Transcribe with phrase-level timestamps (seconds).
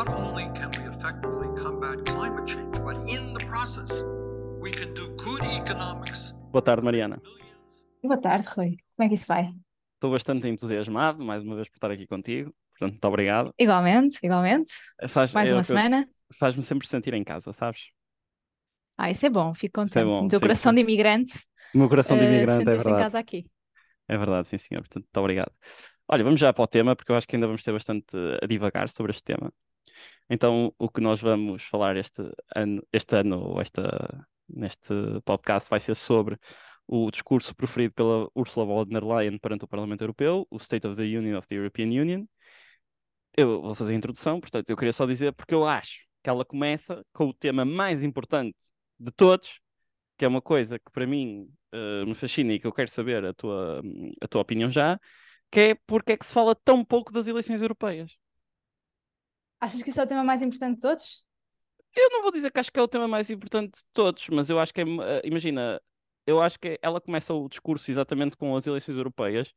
[0.00, 4.02] not only can we effectively combat climate change, but in the process,
[4.58, 6.32] we can do good economics.
[6.50, 7.20] Boa tarde, Mariana.
[8.02, 8.78] Boa tarde, Rui.
[8.96, 9.52] Como é que isso vai?
[9.96, 12.50] Estou bastante entusiasmado, mais uma vez, por estar aqui contigo.
[12.70, 13.52] Portanto, muito obrigado.
[13.58, 14.72] Igualmente, igualmente.
[15.06, 16.08] Faz, Mais é uma eu- semana.
[16.38, 17.90] Faz-me sempre sentir em casa, sabes?
[18.96, 20.04] Ah, isso é bom, fico é contente.
[20.06, 20.76] bom, No teu sim, coração sim.
[20.76, 21.40] de imigrante,
[21.74, 23.02] O meu coração de eh, imigrante, é sentir-se em verdade.
[23.04, 23.46] casa aqui.
[24.08, 24.80] É verdade, sim, senhor.
[24.80, 25.52] Portanto, muito obrigado.
[26.08, 28.46] Olha, vamos já para o tema, porque eu acho que ainda vamos ter bastante a
[28.46, 29.52] divagar sobre este tema.
[30.28, 32.22] Então, o que nós vamos falar este
[32.54, 36.38] ano, este ano esta, neste podcast vai ser sobre
[36.86, 40.96] o discurso proferido pela Ursula von der Leyen perante o Parlamento Europeu, o State of
[40.96, 42.26] the Union of the European Union.
[43.36, 46.44] Eu vou fazer a introdução, portanto, eu queria só dizer porque eu acho que ela
[46.44, 48.56] começa com o tema mais importante
[48.98, 49.60] de todos,
[50.18, 53.24] que é uma coisa que para mim eh, me fascina e que eu quero saber
[53.24, 53.82] a tua,
[54.20, 54.98] a tua opinião já,
[55.50, 58.16] que é porque é que se fala tão pouco das eleições europeias.
[59.60, 61.26] Achas que isso é o tema mais importante de todos?
[61.94, 64.48] Eu não vou dizer que acho que é o tema mais importante de todos, mas
[64.48, 65.80] eu acho que é, eh, imagina,
[66.26, 69.52] eu acho que ela começa o discurso exatamente com as eleições europeias,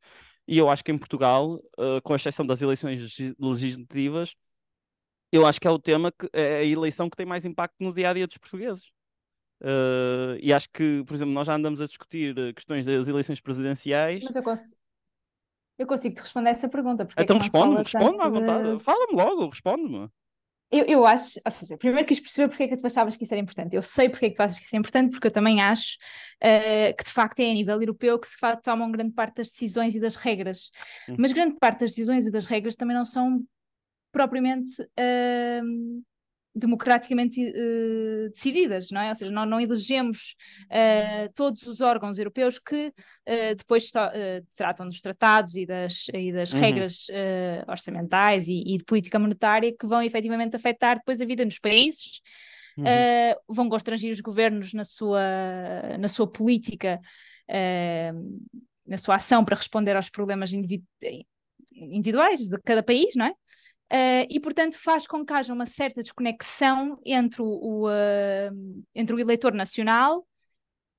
[0.46, 4.34] e eu acho que em Portugal, eh, com exceção das eleições legi- legislativas,
[5.32, 7.92] eu acho que é o tema que é a eleição que tem mais impacto no
[7.92, 8.84] dia a dia dos portugueses.
[9.62, 14.22] Eh, e acho que, por exemplo, nós já andamos a discutir questões das eleições presidenciais.
[14.24, 14.42] Mas eu
[15.78, 17.04] eu consigo te responder essa pergunta.
[17.04, 17.44] Porque é Então fala
[17.82, 18.84] responde-me, responde-me à tanto de- vontade.
[18.84, 20.08] Fala-me logo, responde-me.
[20.70, 23.32] Eu, eu acho, ou seja, primeiro quis perceber porque é que tu achavas que isso
[23.32, 23.76] era importante.
[23.76, 25.96] Eu sei porque é que tu achas que isso é importante, porque eu também acho
[26.40, 29.94] eh, que de facto é a nível europeu que se tomam grande parte das decisões
[29.94, 30.70] e das regras.
[31.08, 31.14] Hum.
[31.18, 33.44] Mas grande parte das decisões e das regras também não são
[34.10, 35.60] propriamente eh,
[36.54, 39.08] democraticamente eh, decididas, não é?
[39.08, 40.36] Ou seja, nós não elegemos
[40.70, 42.92] eh, todos os órgãos europeus que
[43.26, 44.08] eh, depois só,
[44.56, 46.60] tratam dos tratados e das, e das Uhum.
[46.60, 47.06] regras
[47.66, 52.20] orçamentais e, e de política monetária que vão efetivamente afetar depois a vida nos países,
[52.76, 52.84] Uhum.
[53.48, 55.20] vão constrangir os governos na sua,
[55.98, 57.00] na sua política,
[58.86, 60.84] na sua ação para responder aos problemas individu-
[61.72, 63.34] individuais de cada país, não é?
[63.90, 68.50] Eh, e, portanto, faz com que haja uma certa desconexão entre o, eh,
[68.94, 70.26] entre o eleitor nacional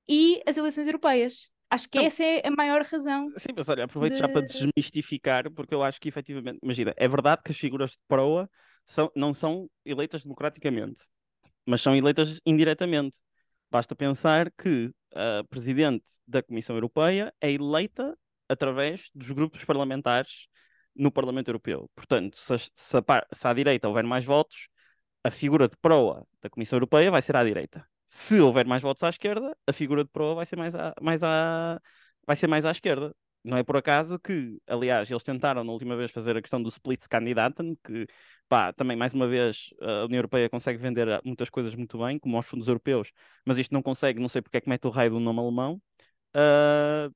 [0.08, 1.50] e as eleições europeias.
[1.68, 2.06] Acho que Não.
[2.06, 3.28] essa é a maior razão.
[3.36, 7.08] Sim, mas olha, aproveito já para de- desmistificar, porque eu acho que efetivamente, imagina, é
[7.08, 8.48] verdade que as figuras de proa
[8.84, 11.02] são, não são eleitas democraticamente,
[11.66, 13.18] mas são eleitas indiretamente.
[13.68, 18.16] Basta pensar que a presidente da Comissão Europeia é eleita
[18.48, 20.46] através dos grupos parlamentares
[20.98, 21.90] no Parlamento Europeu.
[21.94, 24.68] Portanto, se, se a se à direita houver mais votos,
[25.24, 27.86] a figura de proa da Comissão Europeia vai ser à direita.
[28.06, 31.22] Se houver mais votos à esquerda, a figura de proa vai ser mais à, mais
[31.24, 31.80] à,
[32.26, 33.14] vai ser mais à esquerda.
[33.44, 36.68] Não é por acaso que, aliás, eles tentaram na última vez fazer a questão do
[36.68, 38.06] Splitskandidaten, que,
[38.48, 42.18] pá, também mais uma vez a União Europeia consegue vender ah, muitas coisas muito bem,
[42.18, 43.12] como aos fundos europeus,
[43.44, 45.80] mas isto não consegue, não sei porque é que mete o raio do nome alemão.
[46.34, 47.08] Ah,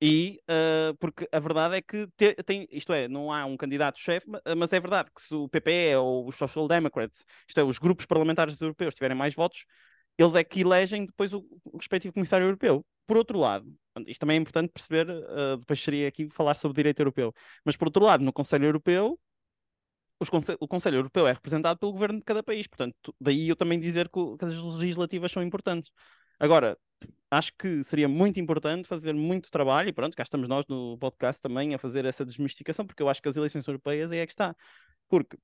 [0.00, 4.28] e ah, porque a verdade é que te- tem, isto é, não há um candidato-chefe,
[4.28, 7.78] ma- mas é verdade que se o PPE ou os Social Democrats, isto é, os
[7.78, 9.64] grupos parlamentares europeus tiverem mais votos,
[10.18, 12.84] eles é que elegem depois o, o respectivo comissário europeu.
[13.06, 13.66] Por outro lado,
[14.06, 17.34] isto também é importante perceber, ah, depois seria aqui falar sobre o direito europeu,
[17.64, 19.18] mas por outro lado, no Conselho Europeu,
[20.20, 23.56] os conse- o Conselho Europeu é representado pelo governo de cada país, portanto, daí eu
[23.56, 25.90] também dizer que, que as legislativas são importantes.
[26.38, 26.78] Agora,
[27.30, 31.42] acho que seria muito importante fazer muito trabalho, e pronto, cá estamos nós no podcast
[31.42, 34.54] também a fazer essa desmistificação, porque eu acho que as eleições europeias é que está.
[35.08, 35.36] Porque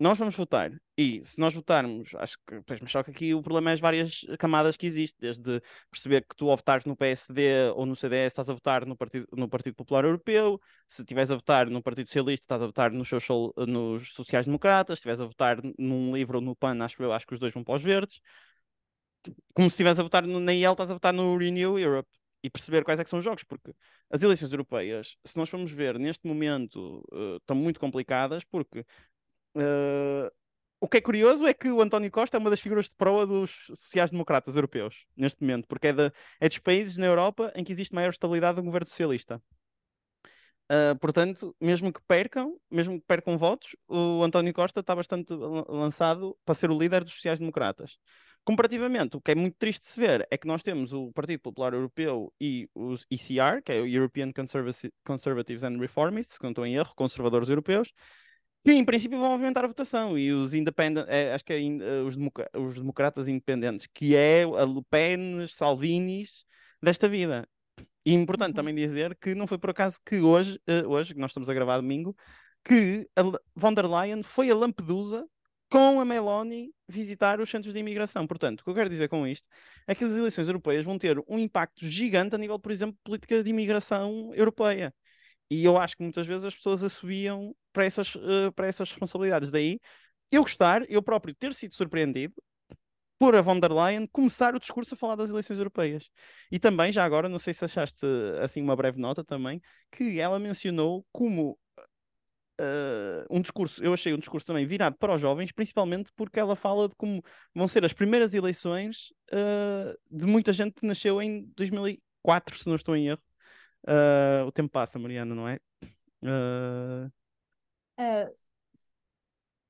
[0.00, 3.42] nós vamos votar, e se nós votarmos, acho que, pois, mas só que aqui o
[3.42, 5.60] problema é as várias camadas que existem, desde
[5.90, 9.28] perceber que tu ao votares no PSD ou no CDS estás a votar no Partido,
[9.36, 10.58] no Partido Popular Europeu,
[10.88, 15.00] se estiveres a votar no Partido Socialista estás a votar nos, social, nos sociais-democratas, se
[15.00, 17.62] estiveres a votar num livro ou no PAN, acho eu, acho que os dois vão
[17.62, 18.20] para os verdes,
[19.54, 22.08] como se estivesse a votar no, na IEL, estás a votar no Renew Europe.
[22.42, 23.70] E perceber quais é que são os jogos, porque
[24.10, 28.84] as eleições europeias, se nós formos ver neste momento, eh, estão muito complicadas, porque
[29.56, 30.32] eh,
[30.80, 33.26] o que é curioso é que o António Costa é uma das figuras de proa
[33.26, 37.72] dos sociais-democratas europeus, neste momento, porque é, da- é dos países na Europa em que
[37.72, 39.42] existe maior estabilidade do governo socialista.
[40.70, 45.64] Uh, portanto, mesmo que percam, mesmo que percam votos, o António Costa está bastante lan-
[45.68, 47.98] lançado para ser o líder dos sociais-democratas.
[48.44, 51.40] Comparativamente, o que é muito triste de se ver é que nós temos o Partido
[51.40, 56.50] Popular Europeu e os ECR, que é o European Conservati- Conservatives and Reformists, se não
[56.50, 57.92] estou em erro, conservadores europeus,
[58.62, 62.02] que em princípio vão aumentar a votação e os independent, é, acho que é eh,
[62.02, 62.16] os,
[62.54, 66.44] os democratas independentes, que é a Le Pen, Salvinis
[66.82, 67.48] desta vida.
[68.04, 68.56] E importante Uhum.
[68.56, 71.54] também dizer que não foi por acaso que hoje, eh, hoje, que nós estamos a
[71.54, 72.16] gravar domingo,
[72.64, 73.22] que a
[73.54, 75.26] von der Leyen foi a Lampedusa
[75.70, 78.26] com a Meloni visitar os centros de imigração.
[78.26, 79.46] Portanto, o que eu quero dizer com isto
[79.86, 83.42] é que as eleições europeias vão ter um impacto gigante a nível, por exemplo, de
[83.42, 84.92] de imigração europeia.
[85.50, 89.50] E eu acho que muitas vezes as pessoas assobiam para essas, uh, para essas responsabilidades.
[89.50, 89.80] Daí,
[90.30, 92.34] eu gostar, eu próprio ter sido surpreendido
[93.18, 96.10] por a von der Leyen começar o discurso a falar das eleições europeias.
[96.50, 98.06] E também, já agora, não sei se achaste
[98.42, 99.60] assim uma breve nota também,
[99.92, 101.58] que ela mencionou como
[102.60, 106.54] uh, um discurso, eu achei um discurso também virado para os jovens, principalmente porque ela
[106.54, 107.22] fala de como
[107.54, 112.76] vão ser as primeiras eleições uh, de muita gente que nasceu em 2004, se não
[112.76, 113.22] estou em erro.
[113.86, 115.58] Uh, o tempo passa, Mariana, não é?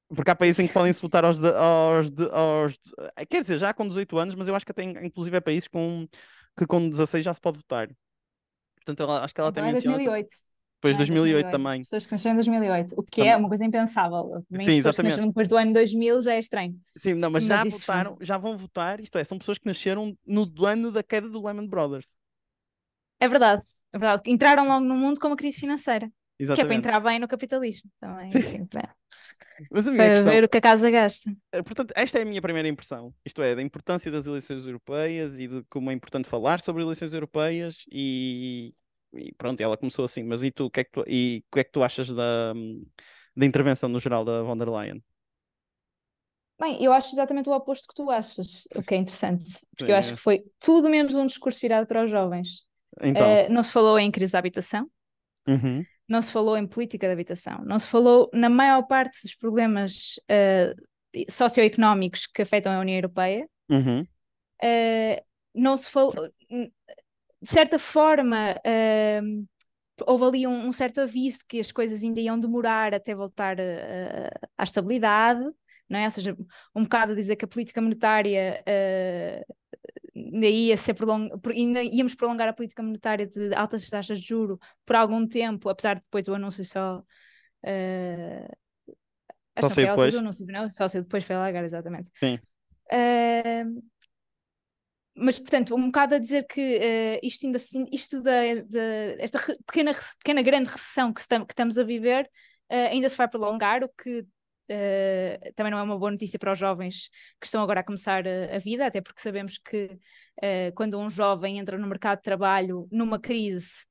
[0.09, 3.27] Porque há países em que podem-se votar aos, de, aos, de, aos de...
[3.29, 6.09] Quer dizer, já com 18 anos, mas eu acho que até inclusive é países com,
[6.59, 7.89] que com 16 já se pode votar.
[8.75, 9.97] Portanto, ela, acho que ela até é menciona.
[9.97, 10.50] 2008.
[10.81, 11.83] Depois é, 2008, 2008 também.
[11.83, 14.45] Pessoas que nasceram em 2008, o que é uma coisa impensável.
[14.51, 14.97] Também Sim, pessoas exatamente.
[14.97, 16.81] que nasceram depois do ano 2000 já é estranho.
[16.97, 20.17] Sim, não, mas, Mas já votaram, já vão votar, isto é, são pessoas que nasceram
[20.27, 22.17] no ano da queda do Lehman Brothers.
[23.19, 23.63] É verdade,
[23.93, 24.23] é verdade.
[24.27, 26.11] Entraram logo no mundo com uma crise financeira,
[26.53, 26.79] que é para Exatamente.
[26.79, 28.39] entrar bem no capitalismo também, Sim.
[28.39, 28.95] assim, para,
[29.71, 31.31] Mas a minha para questão, ver o que a casa gasta.
[31.53, 33.15] Eh, Portanto, esta é a minha primeira impressão.
[33.25, 37.13] Isto é, da importância das eleições europeias e de como é importante falar sobre eleições
[37.13, 38.75] europeias e,
[39.15, 40.23] e pronto, ela começou assim.
[40.25, 42.53] Mas e tu, o que é que tu, e que é que tu achas da,
[43.37, 45.03] da intervenção no geral da von der Leyen?
[46.59, 49.45] Bem, eu acho exatamente o oposto que tu achas, o que é interessante,
[49.77, 50.17] porque eu Sim, acho é.
[50.17, 52.67] que foi tudo menos um discurso virado para os jovens.
[53.03, 54.91] Então, Eh, não se falou em crise da habitação,
[55.47, 59.35] uhum, não se falou em política de habitação, não se falou na maior parte dos
[59.35, 60.75] problemas eh,
[61.29, 64.07] socioeconómicos que afetam a União Europeia, uhum,
[64.63, 65.25] eh,
[65.55, 66.31] não se falou,
[67.43, 69.21] de certa forma, eh,
[70.07, 74.31] houve ali um, um certo aviso que as coisas ainda iam demorar até voltar eh,
[74.57, 75.41] à estabilidade,
[75.89, 76.05] não é?
[76.05, 76.37] Ou seja,
[76.75, 79.45] um bocado a dizer que a política monetária eh,
[80.15, 81.29] ainda ia ser prolong...
[81.49, 85.97] ainda íamos prolongar a política monetária de altas taxas de juro por algum tempo, apesar
[85.97, 87.03] de depois o anúncio só
[87.63, 88.49] eh,
[89.61, 90.15] Só saiu depois.
[90.15, 90.71] anúncio, não?
[90.71, 92.11] Só saiu depois foi a Lagarde, exatamente.
[92.19, 92.39] sim,
[95.21, 98.33] mas, portanto, um bocado a dizer que eh, isto ainda assim, isto da,
[98.67, 98.81] da-
[99.19, 102.29] esta pequena, pequena grande recessão que, estam- que estamos a viver
[102.69, 104.25] eh, ainda se vai prolongar, o que
[104.69, 107.09] eh, também não é uma boa notícia para os jovens
[107.41, 109.99] que estão agora a começar a, a vida, até porque sabemos que
[110.43, 113.85] eh, quando um jovem entra no mercado de trabalho numa crise,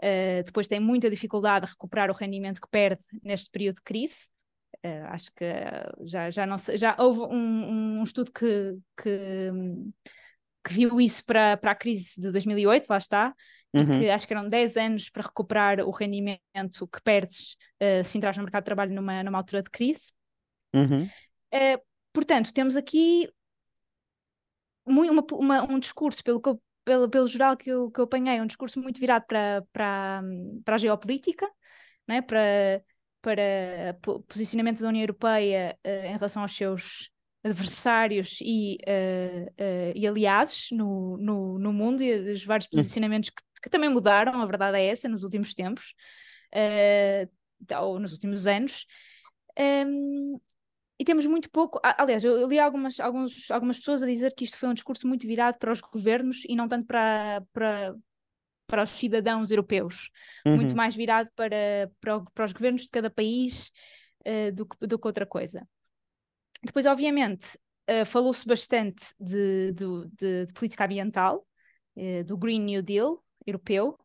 [0.00, 4.28] eh, depois tem muita dificuldade a recuperar o rendimento que perde neste período de crise.
[5.10, 5.44] Acho que
[6.04, 9.50] já, já, não já houve um, um estudo que, que,
[10.64, 13.34] que viu isso para, para a crise de 2008, lá está,
[13.74, 18.02] uhum, e que acho que eram 10 anos para recuperar o rendimento que perdes eh,
[18.02, 20.12] se entras no mercado de trabalho numa, numa altura de crise.
[20.74, 21.12] uhum,
[21.50, 21.78] Eh,
[22.12, 23.28] portanto, temos aqui
[24.86, 28.04] mui- uma- uma- um discurso, pelo, que eu- pelo, pelo geral que eu, que eu
[28.04, 30.22] apanhei, um discurso muito virado para, para,
[30.64, 31.48] para a geopolítica,
[32.08, 32.22] não é?
[32.22, 32.82] para,
[33.22, 37.10] para o posicionamento da União Europeia eh, em relação aos seus
[37.44, 42.76] adversários e, eh, eh, e aliados no, no, no mundo e os vários Hum.
[42.76, 45.94] posicionamentos que, que também mudaram, a verdade é essa, nos últimos tempos,
[46.52, 47.28] eh,
[47.80, 48.86] ou nos últimos anos.
[49.56, 50.40] Em,
[50.98, 51.80] e temos muito pouco.
[51.82, 55.26] Aliás, eu li algumas, alguns, algumas pessoas a dizer que isto foi um discurso muito
[55.26, 57.94] virado para os governos e não tanto para, para,
[58.68, 60.10] para os cidadãos europeus.
[60.46, 60.76] Muito uhum.
[60.76, 63.72] mais virado para, para, para os governos de cada país
[64.54, 65.66] do, que, do que outra coisa.
[66.62, 71.46] Depois, obviamente, eh, falou-se bastante de, do- de, de política ambiental,
[71.96, 73.98] eh, do Green New Deal europeu.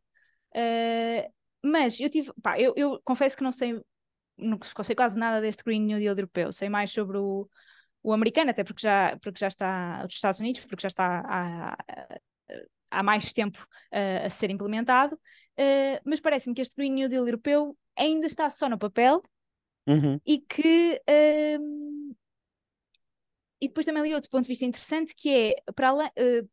[0.55, 1.29] Eh,
[1.63, 3.79] mas eu tive, pá, eu, eu confesso que não sei,
[4.37, 7.47] não sei quase nada deste Green New Deal europeu, sei mais sobre o,
[8.01, 11.77] o americano, até porque já, porque já está, dos Estados Unidos, porque já está há,
[12.89, 15.19] há mais tempo a ser implementado,
[16.05, 19.21] mas parece-me que este Green New Deal europeu ainda está só no papel
[19.87, 20.19] Uhum.
[20.25, 21.01] e que
[23.61, 26.43] e depois também ali outro ponto de vista interessante que é para além, eh,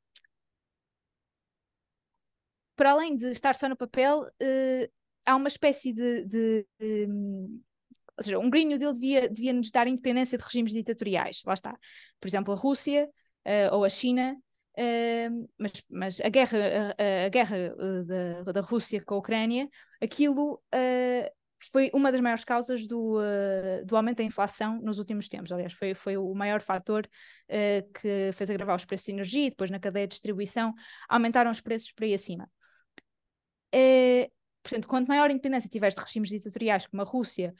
[2.76, 4.90] para além de estar só no papel, eh,
[5.26, 7.06] há uma espécie de, de- de,
[8.16, 11.54] ou seja, um Green New Deal devia, devia nos dar independência de regimes ditatoriais, lá
[11.54, 11.72] está.
[12.20, 13.08] Por exemplo, a Rússia
[13.44, 14.36] eh, ou a China,
[14.76, 16.58] eh, mas, mas a guerra,
[16.98, 17.74] a, a guerra
[18.44, 19.68] da, da Rússia com a Ucrânia,
[20.00, 20.62] aquilo
[21.72, 25.52] foi uma das maiores causas do, eh, do aumento da inflação nos últimos tempos.
[25.52, 27.08] Aliás, foi, foi o maior fator
[27.48, 30.74] eh, que fez agravar os preços de energia e depois na cadeia de distribuição
[31.08, 32.50] aumentaram os preços por aí acima.
[33.72, 34.30] Eh,
[34.62, 37.54] portanto, quanto maior independência tiveres de regimes ditatoriais como a Rússia,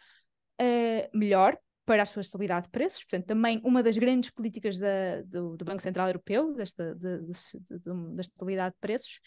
[1.12, 3.04] melhor, para a sua estabilidade de preços.
[3.04, 7.32] Portanto, também uma das grandes políticas da, do, do, Banco Central Europeu, desta, de, de,
[7.61, 9.20] de, da estabilidade de preços.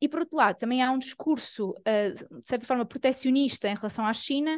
[0.00, 4.06] E, por outro lado, também há um discurso, uh, de certa forma, protecionista em relação
[4.06, 4.56] à China,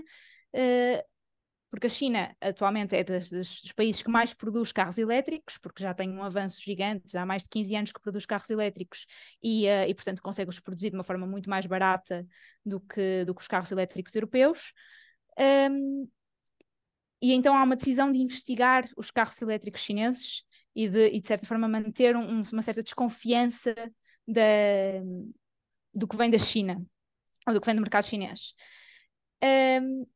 [0.54, 1.12] uh,
[1.68, 5.94] porque a China atualmente é das, dos países que mais produz carros elétricos, porque já
[5.94, 9.06] tem um avanço gigante, há mais de 15 anos que produz carros elétricos
[9.42, 12.26] e, uh, e portanto, consegue-os produzir de uma forma muito mais barata
[12.64, 14.72] do que, do que os carros elétricos europeus.
[15.38, 16.08] Um,
[17.22, 20.44] e então há uma decisão de investigar os carros elétricos chineses
[20.75, 23.75] e de, e de certa forma, manter um, uma certa desconfiança
[24.26, 24.42] da,
[25.94, 26.84] do que vem da China,
[27.46, 28.54] ou do que vem do mercado chinês.
[29.42, 30.06] Um,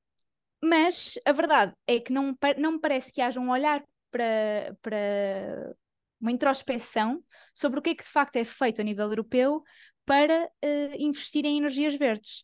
[0.62, 5.76] mas a verdade é que não, não me parece que haja um olhar para, para
[6.20, 7.22] uma introspeção
[7.54, 9.62] sobre o que é que de facto é feito a nível europeu
[10.04, 12.42] para uh, investir em energias verdes.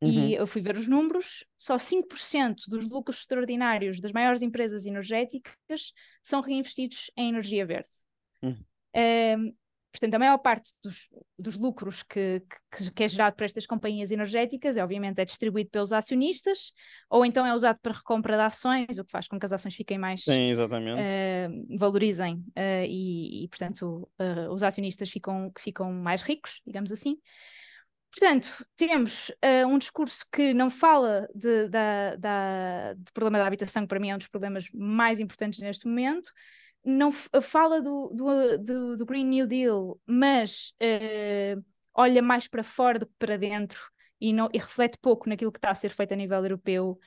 [0.00, 0.10] Uhum.
[0.10, 5.92] E eu fui ver os números, só 5% dos lucros extraordinários das maiores empresas energéticas
[6.22, 7.88] são reinvestidos em energia verde.
[8.42, 8.62] Uhum.
[9.96, 14.10] Portanto, a maior parte dos, dos lucros que, que, que, é gerado por estas companhias
[14.10, 16.74] energéticas, é, obviamente, é distribuído pelos acionistas,
[17.08, 19.74] ou então é usado para recompra de ações, o que faz com que as ações
[19.74, 20.22] fiquem mais.
[20.22, 21.00] Sim, exatamente.
[21.00, 27.16] Uh, valorizem uh, e, e, portanto, uh, os acionistas ficam, ficam mais ricos, digamos assim.
[28.10, 29.30] Portanto, temos
[29.68, 34.08] um discurso que não fala de, da, da, de problema da habitação, que para mim
[34.08, 36.32] é um dos problemas mais importantes neste momento,
[36.86, 41.62] não fala do, do, do, do, Green New Deal, mas uh,
[41.92, 43.80] olha mais para fora do que para dentro
[44.20, 46.98] e, não, e reflete pouco naquilo que está a ser feito a nível europeu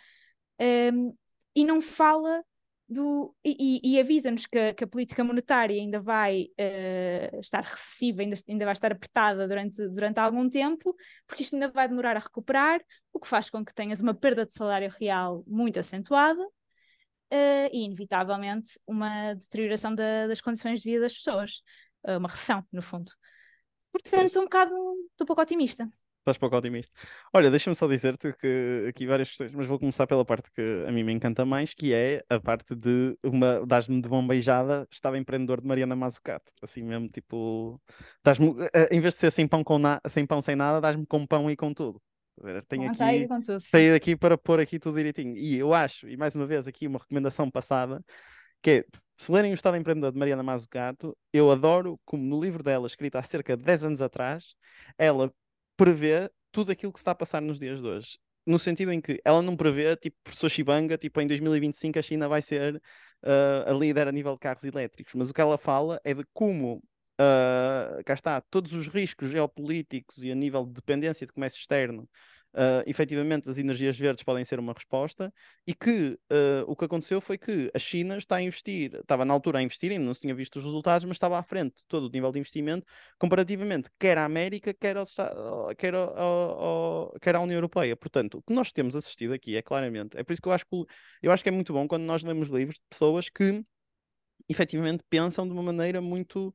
[0.59, 1.11] um, ehm,
[1.55, 2.43] e não fala
[2.89, 8.35] do e, e avisa-nos que, que, a política monetária ainda vai uh, estar recessiva, ainda,
[8.49, 10.95] ainda vai estar apertada durante, durante algum tempo,
[11.25, 12.81] porque isto ainda vai demorar a recuperar,
[13.13, 16.45] o que faz com que tenhas uma perda de salário real muito acentuada
[17.31, 21.61] uh, e, inevitavelmente, uma deterioração da, das condições de vida das pessoas.
[22.05, 23.11] Uh, uma recessão, no fundo.
[23.91, 24.73] Portanto, estou um bocado,
[25.11, 25.89] estou pouco otimista.
[26.19, 26.93] Estás pouco otimista.
[27.33, 30.91] Olha, deixa-me só dizer-te que aqui várias questões, mas vou começar pela parte que a
[30.91, 35.61] mim me encanta mais, que é a parte de uma dás-me de bombeijada, estava empreendedor
[35.61, 36.51] de Mariana Mazzucato.
[36.61, 37.81] Assim mesmo, tipo,
[38.23, 41.05] dás-me, eh, em vez de ser sem pão, com na, sem pão sem nada, dás-me
[41.05, 42.01] com pão e com tudo.
[42.67, 43.27] Tenho aqui,
[43.59, 45.35] saí daqui para pôr aqui tudo direitinho.
[45.37, 48.03] E eu acho, e mais uma vez aqui uma recomendação passada,
[48.61, 48.85] que é,
[49.17, 53.17] se lerem o Estado Empreendedor de Mariana Mazzucato, eu adoro como no livro dela, escrito
[53.17, 54.55] há cerca de 10 anos atrás,
[54.97, 55.31] ela
[55.75, 58.17] prevê tudo aquilo que se está a passar nos dias de hoje.
[58.45, 62.27] No sentido em que ela não prevê, tipo, professor Shibanga, tipo, em 2025 a China
[62.27, 65.13] vai ser uh, a líder a nível de carros elétricos.
[65.15, 66.81] Mas o que ela fala é de como
[67.19, 72.09] uh, cá está, todos os riscos geopolíticos e a nível de dependência de comércio externo
[72.53, 75.33] uh, efetivamente as energias verdes podem ser uma resposta
[75.67, 79.33] e que uh, o que aconteceu foi que a China está a investir, estava na
[79.33, 81.85] altura a investir, ainda não se tinha visto os resultados, mas estava à frente de
[81.87, 82.85] todo o nível de investimento,
[83.17, 85.05] comparativamente quer à América, quer, ao,
[85.77, 87.95] quer, ao, ao, quer à União Europeia.
[87.95, 90.65] Portanto, o que nós temos assistido aqui é claramente, é por isso que eu acho
[90.65, 90.85] que,
[91.21, 93.63] eu acho que é muito bom quando nós lemos livros de pessoas que
[94.47, 96.53] efetivamente pensam de uma maneira muito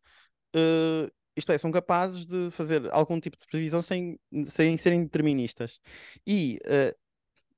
[0.54, 5.80] Uh, isto é, são capazes de fazer algum tipo de previsão sem, sem serem deterministas.
[6.26, 6.96] E uh,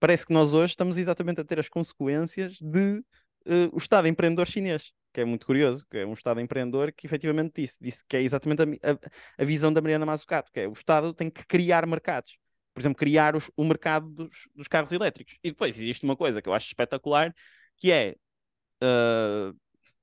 [0.00, 2.98] parece que nós hoje estamos exatamente a ter as consequências de
[3.46, 7.06] uh, o Estado empreendedor chinês, que é muito curioso, que é um Estado empreendedor que
[7.06, 8.98] efetivamente disse, disse que é exatamente a, a,
[9.42, 12.38] a visão da Mariana Mazzucato, que é o Estado tem que criar mercados.
[12.72, 15.38] Por exemplo, criar os, o mercado dos, dos carros elétricos.
[15.42, 17.34] E depois existe uma coisa que eu acho espetacular,
[17.76, 18.16] que é
[18.76, 19.56] Uh,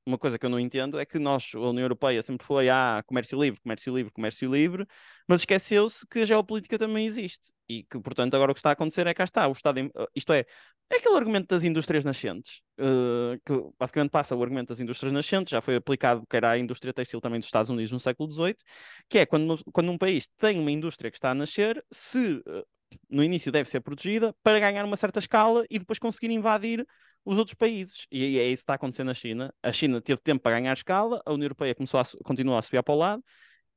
[0.06, 3.02] uma coisa que eu não entendo é que nós, a União Europeia, sempre foi ah,
[3.06, 4.86] comércio livre, comércio livre, comércio livre,
[5.28, 8.74] mas esqueceu-se que a geopolítica também existe e que, portanto, agora o que está a
[8.74, 10.46] acontecer é cá está, o Estado, ah, isto é,
[10.92, 15.52] é aquele argumento das indústrias nascentes, uh, que basicamente passa o argumento das indústrias nascentes,
[15.52, 18.58] já foi aplicado que era a indústria textil também dos Estados Unidos no século XVIII,
[19.10, 22.66] que é quando, quando um país tem uma indústria que está a nascer, se uh,
[23.10, 26.86] no início deve ser protegida para ganhar uma certa escala e depois conseguir invadir
[27.26, 28.06] os outros países.
[28.12, 29.54] E é isso que está acontecendo na China.
[29.62, 32.84] A China teve tempo para ganhar escala, a União Europeia começou a, continuou a subir
[32.84, 33.24] para o lado,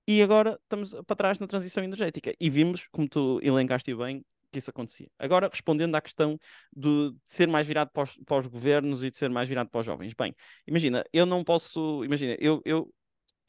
[0.07, 2.35] e agora estamos para trás na transição energética.
[2.41, 5.09] E vimos, como tu elencaste bem, que isso acontecia.
[5.19, 6.38] Agora, respondendo à questão
[6.75, 9.69] de, de ser mais virado para os, para os, governos e de ser mais virado
[9.69, 10.15] para os jovens.
[10.15, 10.35] Bem,
[10.67, 12.05] imagina, eu não posso.
[12.05, 12.93] Imagina, eu, eu,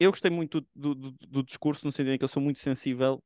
[0.00, 3.22] eu gostei muito do, do, do discurso, no sentido em que eu sou muito sensível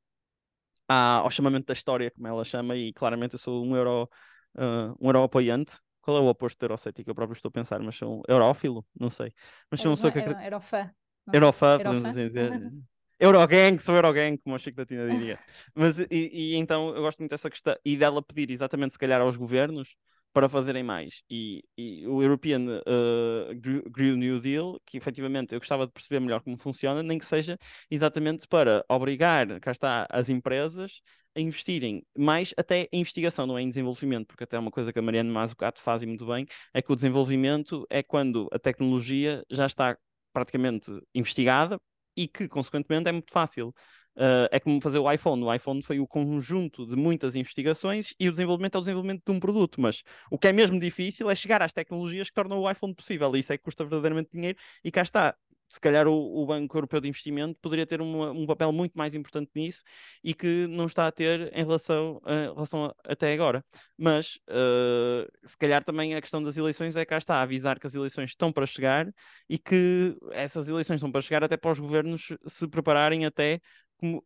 [0.88, 4.08] à, ao chamamento da história, como ela chama, e claramente eu sou um euro,
[4.56, 7.10] uh, um euro apoiante qual é o oposto de eurocético?
[7.10, 8.84] Eu próprio estou a pensar, mas sou eurófilo?
[8.98, 9.32] Não sei.
[9.70, 10.18] Mas um sou que.
[10.18, 10.90] Eurofã.
[11.32, 12.50] Eurofã, podemos assim dizer.
[13.18, 15.38] Eurogang, sou Eurogang, como o Chico da Tina diria.
[15.72, 19.20] Mas, e, e, então eu gosto muito dessa questão, e dela pedir exatamente, se calhar,
[19.20, 19.94] aos governos,
[20.32, 21.22] para fazerem mais.
[21.30, 23.54] E, e o European uh,
[23.90, 27.58] Green New Deal, que efetivamente eu gostava de perceber melhor como funciona, nem que seja
[27.90, 31.00] exatamente para obrigar, cá está, as empresas
[31.34, 34.98] a investirem mais até em investigação, não é em desenvolvimento, porque até uma coisa que
[34.98, 39.42] a Mariana Mazzucato faz e muito bem, é que o desenvolvimento é quando a tecnologia
[39.50, 39.96] já está
[40.32, 41.78] praticamente investigada
[42.16, 43.74] e que, consequentemente, é muito fácil
[44.16, 45.42] Uh, é como fazer o iPhone.
[45.42, 49.32] O iPhone foi o conjunto de muitas investigações e o desenvolvimento é o desenvolvimento de
[49.32, 49.80] um produto.
[49.80, 53.34] Mas o que é mesmo difícil é chegar às tecnologias que tornam o iPhone possível.
[53.34, 54.58] E isso é que custa verdadeiramente dinheiro.
[54.84, 55.34] E cá está
[55.72, 59.14] se calhar o, o, Banco Europeu de Investimento poderia ter uma, um papel muito mais
[59.14, 59.82] importante nisso
[60.22, 63.64] e que não está a ter em relação, relação a, até agora.
[63.96, 67.86] Mas uh, se calhar também a questão das eleições é cá está, a avisar que
[67.86, 69.08] as eleições estão para chegar
[69.48, 73.58] e que essas eleições estão para chegar até para os governos se prepararem até
[74.02, 74.24] como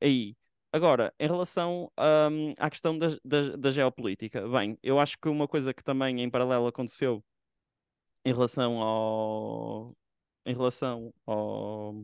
[0.00, 0.36] aí.
[0.72, 5.48] Agora, em relação um, à questão da, da, da, geopolítica, bem, eu acho que uma
[5.48, 7.24] coisa que também em paralelo aconteceu
[8.24, 9.96] em relação ao.
[10.46, 11.94] Em relação ao,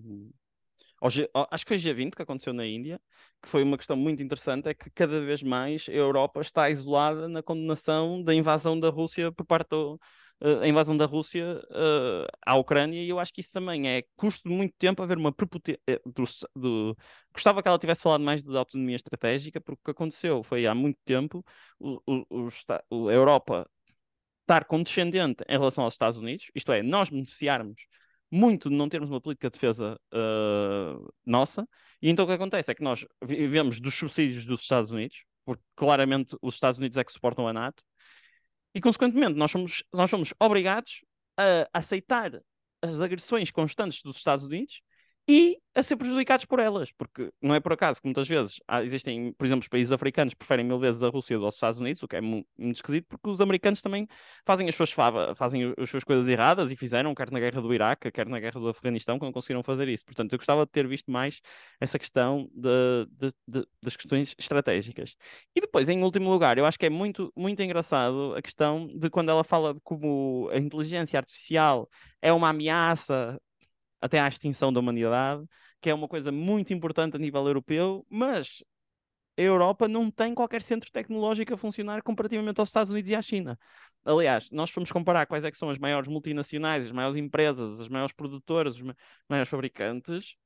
[1.01, 1.09] ao
[1.51, 3.01] acho que foi G20 que aconteceu na Índia,
[3.43, 7.29] que foi uma questão muito interessante, é que cada vez mais a Europa está isolada
[7.29, 10.01] na condenação da invasão da Rússia por parte do,
[10.41, 14.49] a invasão da Rússia uh, à Ucrânia, e eu acho que isso também é custo
[14.49, 15.81] de muito tempo haver uma prepotência.
[15.89, 16.01] Eh,
[16.55, 16.97] do...
[17.33, 20.75] Gostava que ela tivesse falado mais de autonomia estratégica, porque o que aconteceu foi há
[20.75, 21.45] muito tempo
[21.79, 22.49] o, o,
[22.91, 23.69] o, a Europa
[24.43, 27.87] estar condescendente em relação aos Estados Unidos, isto é, nós beneficiarmos
[28.31, 31.67] muito de não termos uma política de defesa uh, nossa,
[32.03, 35.63] e então o que acontece é que nós vivemos dos subsídios dos Estados Unidos, porque
[35.77, 37.83] claramente os Estados Unidos é que suportam a NATO,
[38.75, 41.05] e, consequentemente, nós somos, nós somos obrigados
[41.39, 42.43] a aceitar
[42.83, 44.83] as agressões constantes dos Estados Unidos
[45.27, 48.83] e a ser prejudicados por elas, porque não é por acaso que muitas vezes há,
[48.83, 51.81] existem, por exemplo, os países africanos preferem mil vezes a Rússia do que os Estados
[51.81, 54.07] Unidos, o que é muito, muito esquisito, porque os americanos também
[54.47, 54.93] fazem as suas
[55.35, 58.61] fazem as suas coisas erradas e fizeram, quer na guerra do Iraque, quer na guerra
[58.61, 60.05] do Afeganistão, que não conseguiram fazer isso.
[60.05, 61.41] Portanto, eu gostava de ter visto mais
[61.81, 65.17] essa questão de, de, de, das questões estratégicas.
[65.57, 69.11] E depois, em último lugar, eu acho que é muito, muito engraçado a questão de
[69.11, 71.89] quando ela fala de como a inteligência artificial
[72.23, 73.41] é uma ameaça
[74.05, 75.43] até à extinção da humanidade,
[75.81, 78.63] que é uma coisa muito importante a nível europeu, mas
[79.39, 83.23] a Europa não tem qualquer centro tecnológico a funcionar comparativamente aos Estados Unidos e à
[83.23, 83.59] China.
[84.05, 88.13] Aliás, nós fomos comparar quais é são as maiores multinacionais, as maiores empresas, as maiores
[88.15, 88.83] produtoras, os
[89.27, 90.37] maiores fabricantes,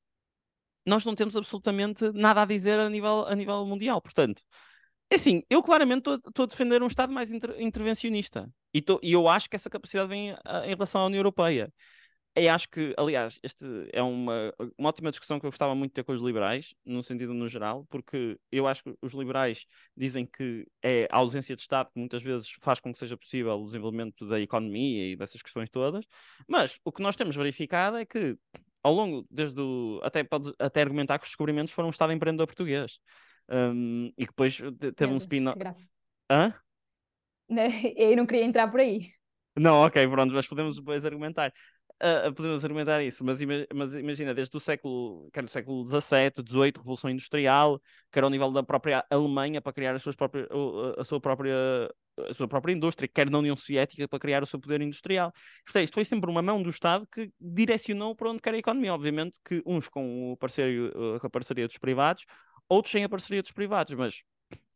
[0.85, 4.01] nós não temos absolutamente nada a dizer a nível, a nível mundial.
[4.01, 4.41] Portanto,
[5.09, 8.49] é assim, eu claramente estou a defender um Estado mais inter intervencionista.
[8.73, 11.73] E, tô, e eu acho que essa capacidade vem a, em relação à União Europeia.
[12.37, 15.95] E acho que, aliás, este é uma, uma ótima discussão que eu gostava muito de
[15.95, 19.65] ter com os liberais, no sentido no geral, porque eu acho que os liberais
[19.97, 23.59] dizem que é a ausência de Estado que muitas vezes faz com que seja possível
[23.59, 26.05] o desenvolvimento da economia e dessas questões todas,
[26.47, 28.37] mas o que nós temos verificado é que
[28.83, 32.47] ao longo, desde o, até pode até argumentar que os descobrimentos foram um Estado empreendedor
[32.47, 32.99] português.
[33.49, 34.61] Um, e que depois
[34.95, 35.59] teve um spin-off.
[36.31, 36.53] Hã?
[37.97, 39.09] Eu não queria entrar por aí.
[39.57, 41.51] Não, ok, pronto, mas podemos depois argumentar
[42.01, 46.43] uh, podemos argumentar isso, mas, ima mas, imagina, desde o século, quer do século XVII,
[46.47, 47.81] XVIII, Revolução Industrial,
[48.11, 50.47] quer ao nível da própria Alemanha para criar as suas próprias,
[50.97, 51.55] a, sua própria,
[52.29, 55.31] a sua própria indústria, quer na União Soviética para criar o seu poder industrial.
[55.65, 58.93] Isto, isto foi sempre uma mão do Estado que direcionou para onde quer a economia.
[58.93, 62.25] Obviamente que uns com, o parceiro, com a parceria dos privados,
[62.67, 64.23] outros sem a parceria dos privados, mas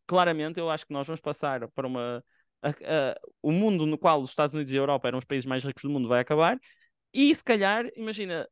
[0.05, 2.23] claramente eu acho que nós vamos passar para uma.
[3.41, 5.83] O mundo no qual os Estados Unidos e a Europa eram os países mais ricos
[5.83, 6.57] do mundo vai acabar
[7.13, 8.47] e se calhar, imagina,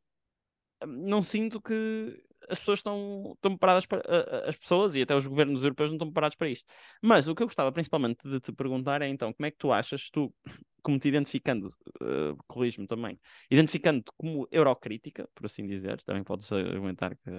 [0.86, 4.02] não sinto que as pessoas estão, estão preparadas para
[4.47, 6.65] as pessoas e até os governos europeus não estão preparados para isto.
[7.02, 9.71] Mas o que eu gostava principalmente de te perguntar é então, como é que tu
[9.71, 10.34] achas, tu,
[10.82, 11.67] como te identificando,
[12.02, 13.19] uh, corrijo-me também,
[13.50, 17.32] identificando-te como eurocrítica, por assim dizer, também podes argumentar que.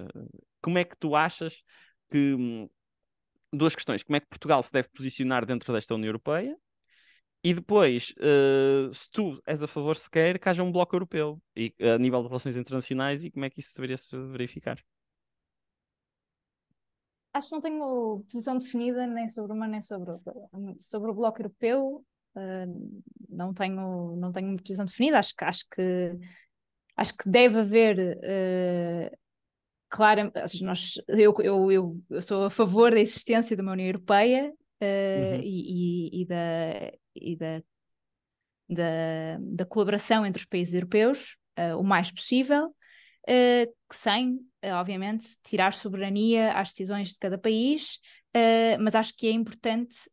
[0.61, 1.61] Como é que tu achas
[2.09, 2.33] que.
[2.33, 2.69] Hum,
[3.51, 4.03] duas questões.
[4.03, 6.57] Como é que Portugal se deve posicionar dentro desta União Europeia
[7.43, 11.73] e depois, uh, se tu és a favor sequer que haja um bloco europeu e,
[11.81, 14.79] a nível de relações internacionais e como é que isso deveria se verificar?
[17.33, 20.33] Acho que não tenho posição definida nem sobre uma nem sobre outra.
[20.79, 25.19] Sobre o bloco europeu, uh, não tenho não tenho uma posição definida.
[25.19, 26.11] Acho que acho que
[26.95, 29.17] acho que deve haver uh,
[29.89, 34.51] claro, nós, eu, eu, eu, eu, sou a favor da existência de uma União Europeia
[34.81, 35.41] uh, uhum.
[35.43, 37.61] e, e, e, da, e da,
[38.69, 45.27] da, da colaboração entre os países europeus uh, o mais possível, uh, sem, uh, obviamente,
[45.43, 47.99] tirar soberania às decisões de cada país,
[48.79, 50.09] mas acho que é importante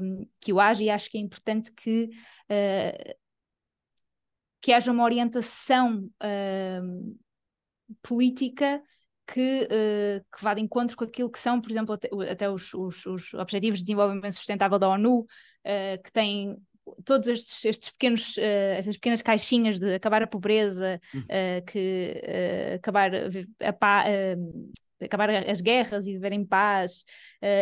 [0.00, 2.08] um, que o haja e acho que é importante que,
[4.64, 7.18] que haja uma orientação uh,
[8.00, 8.82] política
[9.26, 12.72] que, uh, que vá de encontro com aquilo que são, por exemplo, até, até os,
[12.72, 15.26] os, os, Objetivos de Desenvolvimento Sustentável da ONU,
[15.64, 16.56] uh, que têm
[17.04, 21.22] todos estes, estes pequenos, uh, estas pequenas caixinhas de acabar a pobreza, uhum.
[21.66, 22.22] que
[22.74, 27.04] acabar a, a, acabar as guerras e viver em paz,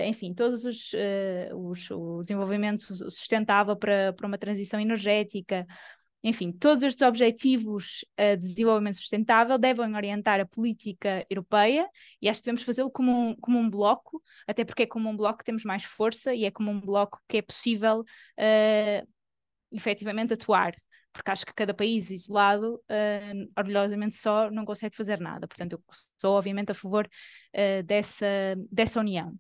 [0.07, 0.93] enfim, todos os,
[1.55, 5.67] os, o desenvolvimento sustentável para, para uma transição energética,
[6.23, 11.89] enfim, todos estes objetivos uh, de desenvolvimento sustentável devem orientar a política europeia
[12.21, 15.17] e acho que devemos fazê-lo como um, como um bloco, até porque é como um
[15.17, 19.09] bloco que temos mais força e é como um bloco que é possível uh,
[19.73, 20.75] efetivamente atuar.
[21.13, 25.47] Porque acho que cada país isolado, uh, orgulhosamente só, não consegue fazer nada.
[25.47, 25.83] Portanto, eu
[26.19, 27.07] sou obviamente a favor
[27.55, 28.27] uh, dessa,
[28.71, 29.35] dessa união.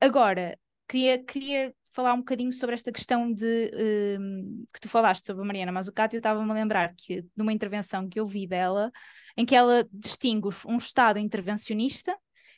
[0.00, 3.70] agora, queria, queria falar um bocadinho sobre esta questão de
[4.18, 7.52] um, que tu falaste sobre a Mariana Mazzucato, eu estava-me a lembrar que de uma
[7.52, 8.90] intervenção que eu vi dela,
[9.36, 12.16] em que ela distingue um Estado intervencionista,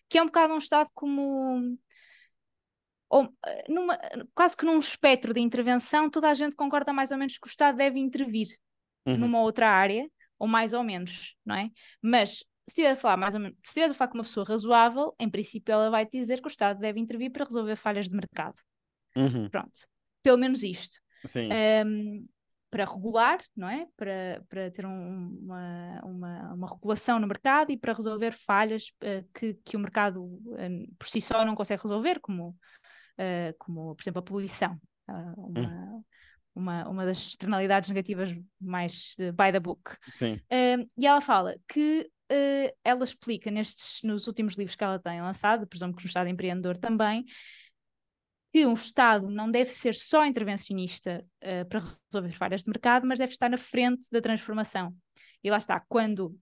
[0.09, 1.77] que é um bocado um Estado como
[3.09, 3.29] ou,
[3.69, 3.99] numa,
[4.35, 7.51] quase que num espectro de intervenção, toda a gente concorda mais ou menos que o
[7.51, 8.49] Estado deve intervir
[9.07, 9.19] uhum.
[9.19, 11.71] numa outra área, ou mais ou menos, não é?
[12.01, 14.47] Mas se estiver a falar mais ou menos, se estiver a falar com uma pessoa
[14.47, 18.15] razoável, em princípio ela vai dizer que o Estado deve intervir para resolver falhas de
[18.15, 18.57] mercado.
[19.17, 19.49] Uhum.
[19.49, 19.87] Pronto.
[20.23, 20.99] Pelo menos isto.
[21.27, 21.49] Sim.
[21.87, 22.27] Um,
[22.73, 23.87] para regular, não é?
[23.95, 29.29] Para, para ter um, uma, uma, uma regulação no mercado e para resolver falhas uh,
[29.35, 34.03] que, que o mercado uh, por si só não consegue resolver, como, uh, como por
[34.03, 34.81] exemplo, a poluição.
[35.07, 36.05] uma, uhum.
[36.55, 39.95] uma, uma das externalidades negativas mais by the book.
[40.15, 40.41] Sim.
[40.99, 42.11] e ela fala que
[42.83, 46.79] ela explica nestes, nos últimos livros que ela tem lançado, presumo que no Estado Empreendedor
[46.79, 47.27] também,
[48.53, 53.19] que um Estado não deve ser só intervencionista uh, para resolver falhas de mercado, mas
[53.19, 54.95] deve estar na frente da transformação.
[55.43, 56.39] E lá está, quando,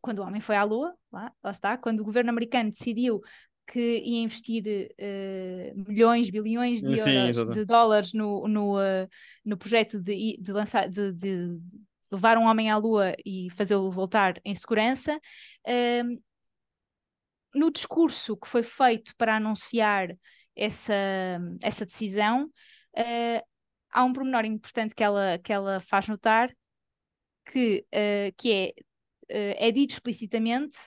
[0.00, 3.20] quando o homem foi à Lua, lá, lá está, quando o governo americano decidiu
[3.66, 9.08] que ia investir uh, milhões, bilhões de, euros, de dólares no, no, uh,
[9.44, 11.58] no projeto de, de lançar, de, de,
[12.12, 15.18] levar um homem à Lua e fazê-lo voltar em segurança.
[15.66, 16.22] Uh,
[17.54, 20.08] no discurso que foi feito para anunciar
[20.56, 20.94] essa,
[21.62, 23.46] essa decisão, uh,
[23.90, 26.54] há um pormenor importante que ela, que ela faz notar,
[27.46, 28.68] que, uh, que é,
[29.30, 30.78] uh, é dito explicitamente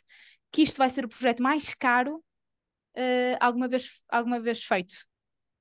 [0.51, 2.23] que isto vai ser o projeto mais caro
[3.39, 4.95] alguma, vez, alguma vez feito.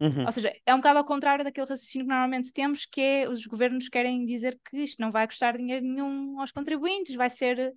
[0.01, 0.25] Uhum.
[0.25, 3.45] Ou seja, é um bocado ao contrário daquele raciocínio que normalmente temos, que é os
[3.45, 7.75] governos querem dizer que isto não vai custar dinheiro nenhum aos contribuintes, vai ser,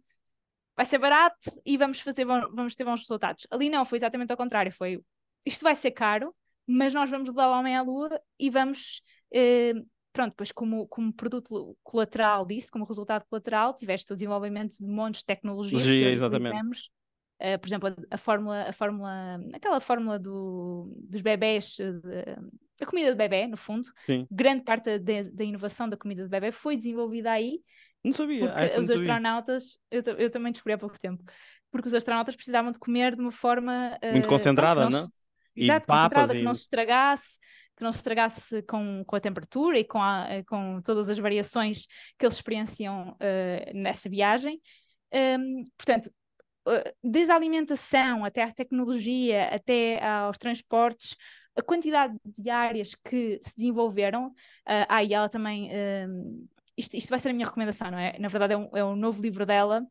[0.77, 3.45] vai ser barato e vamos, fazer, vamos ter bons resultados.
[3.51, 5.01] Ali não, foi exatamente ao contrário, foi
[5.49, 6.33] isto vai ser caro,
[6.65, 9.01] mas nós vamos levar o homem à lua e vamos.
[9.33, 9.73] Eh,
[10.13, 15.21] pronto, depois como, como produto colateral disso, como resultado colateral, tiveste o desenvolvimento de montes
[15.21, 16.89] de tecnologias que hoje utilizamos.
[17.41, 22.85] Uh, por exemplo, a, a, fórmula, a fórmula, aquela fórmula do, dos bebés, de, a
[22.85, 24.27] comida de bebê, no fundo, Sim.
[24.29, 27.62] grande parte da inovação da comida de bebê foi desenvolvida aí.
[28.03, 28.51] Não sabia.
[28.51, 31.23] Porque os astronautas, eu, eu, também descobri há pouco tempo,
[31.71, 35.07] porque os astronautas precisavam de comer de uma forma muito uh, concentrada, não?
[35.63, 36.37] Exato, concentrada, e...
[36.37, 37.37] que não se estragasse,
[37.75, 41.85] que não se estragasse com, com a temperatura e com, a, com todas as variações
[42.17, 44.61] que eles experienciam uh, nessa viagem.
[45.13, 46.11] Um, portanto,
[46.67, 51.15] uh, desde a alimentação até à tecnologia, até aos transportes,
[51.55, 55.69] a quantidade de áreas que se desenvolveram, uh, ah, e ela também,
[56.07, 58.17] um, isto, isto vai ser a minha recomendação, não é?
[58.19, 59.85] Na verdade é um, é um novo livro dela,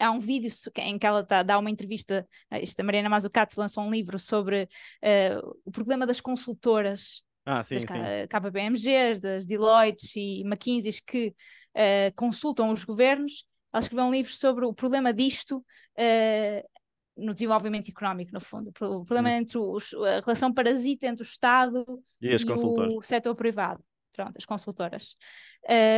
[0.00, 3.90] há um vídeo em que ela tá, dá uma entrevista, esta Mariana Mazzucato lançou um
[3.90, 4.64] livro sobre
[5.02, 8.28] uh, o problema das consultoras ah, sim, das sim.
[8.28, 13.44] KPMGs, das Deloitte e McKinseys que uh, consultam os governos.
[13.72, 16.68] Ela escreveu um livro sobre o problema disto uh,
[17.16, 18.68] no desenvolvimento económico, no fundo.
[18.68, 19.32] O problema hum.
[19.32, 21.84] entre os, a relação parasita entre o Estado
[22.20, 23.82] e, e o setor privado.
[24.12, 25.14] Pronto, as consultoras.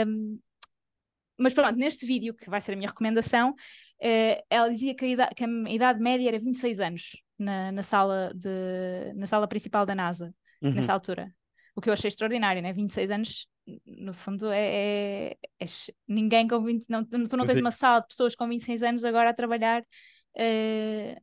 [0.06, 0.38] Um,
[1.38, 3.54] mas pronto, neste vídeo, que vai ser a minha recomendação,
[4.02, 7.82] uh, ela dizia que a, idade, que a, idade, média era 26 anos na, na,
[7.82, 10.72] sala, de, na sala principal da NASA, uhum.
[10.72, 11.32] nessa altura.
[11.74, 12.72] O que eu achei extraordinário, né?
[12.72, 13.48] 26 anos,
[13.86, 15.66] no fundo, é, é, é
[16.06, 16.86] ninguém com 20.
[16.88, 17.62] Não, tu não tens Sim.
[17.62, 19.82] uma sala de pessoas com 26 anos agora a trabalhar.
[20.36, 21.20] Uh,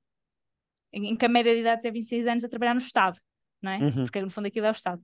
[0.91, 3.19] em que a média de idade é 26 anos a trabalhar no Estado,
[3.61, 3.77] não é?
[3.77, 4.03] Uhum.
[4.03, 5.01] Porque no fundo aquilo é o Estado.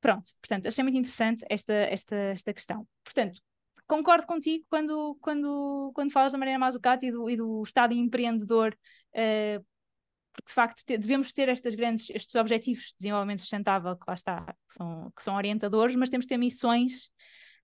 [0.00, 2.86] Pronto, portanto, achei muito interessante esta, esta, esta questão.
[3.04, 3.40] Portanto,
[3.88, 8.76] concordo contigo quando, quando, quando falas da Mariana Mazzucato e do, e do estado empreendedor
[9.14, 9.64] uh,
[10.32, 14.14] porque de facto te, devemos ter estas grandes, estes objetivos de desenvolvimento sustentável que lá
[14.14, 17.10] está, que são, que são orientadores, mas temos de ter missões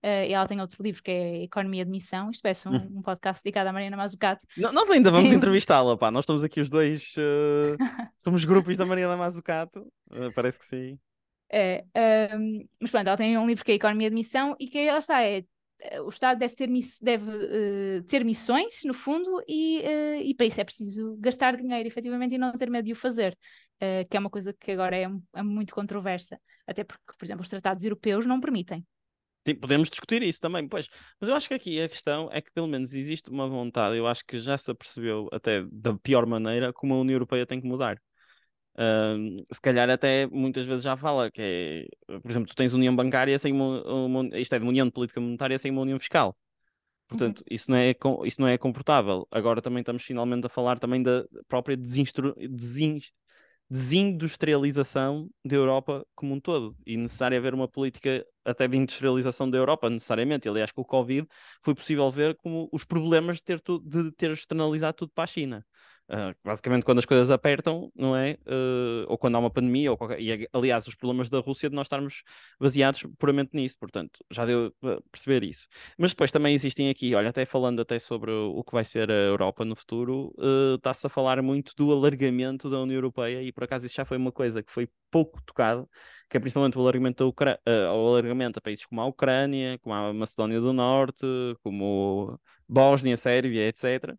[0.03, 2.29] Uh, e ela tem outro livro que é Economia de Missão.
[2.29, 2.97] Isto parece um, hum.
[2.97, 4.45] um podcast dedicado à Mariana Mazzucato.
[4.55, 6.11] nós ainda vamos entrevistá-la, pá.
[6.11, 7.75] Nós estamos aqui os dois, uh,
[8.19, 9.79] somos grupos da Mariana Mazzucato,
[10.11, 10.99] uh, parece que sim.
[11.51, 11.85] É,
[12.37, 14.99] um, mas pronto, ela tem um livro que é Economia de Missão e que ela
[14.99, 15.43] está, é
[16.03, 20.45] o Estado deve ter, miss deve, uh, ter missões, no fundo, e, uh, e para
[20.45, 23.37] isso é preciso gastar dinheiro, efetivamente, e não ter medo de o fazer,
[23.81, 27.41] uh, que é uma coisa que agora é, é, muito controversa, até porque, por exemplo,
[27.41, 28.85] os tratados europeus não permitem.
[29.47, 30.87] Sim, podemos discutir isso também, pois.
[31.19, 34.07] Mas eu acho que aqui a questão é que pelo menos existe uma vontade, eu
[34.07, 37.67] acho que já se apercebeu até da pior maneira como a União Europeia tem que
[37.67, 38.01] mudar.
[38.77, 41.41] Uh, se calhar até muitas vezes já fala que
[42.09, 44.91] é, por exemplo, tu tens união bancária sem uma, uma isto é de união de
[44.91, 46.37] política monetária sem uma união fiscal.
[47.07, 47.45] Portanto, uhum.
[47.51, 49.27] isso, não é, isso não é comportável.
[49.31, 52.99] Agora também estamos finalmente a falar também da própria desinstru, desin,
[53.69, 59.57] desindustrialização da Europa como um todo e necessário haver uma política até de industrialização da
[59.57, 60.49] Europa, necessariamente.
[60.49, 61.27] Aliás, com o Covid
[61.61, 65.65] foi possível ver como os problemas de ter, de ter externalizado tudo para a China.
[66.07, 68.37] Uh, basicamente, quando as coisas apertam, não é?
[68.45, 70.19] Uh, ou quando há uma pandemia, ou qualquer...
[70.21, 72.21] e aliás, os problemas da Rússia de nós estarmos
[72.59, 75.67] baseados puramente nisso, portanto, já deu para perceber isso.
[75.97, 79.13] Mas depois também existem aqui, olha, até falando até sobre o que vai ser a
[79.13, 83.63] Europa no futuro, uh, está-se a falar muito do alargamento da União Europeia, e por
[83.63, 85.89] acaso isso já foi uma coisa que foi pouco tocado,
[86.29, 87.59] que é principalmente o alargamento, da Ucra...
[87.65, 91.25] o alargamento a países como a Ucrânia, como a Macedónia do Norte,
[91.63, 94.15] como Bósnia, Sérvia, etc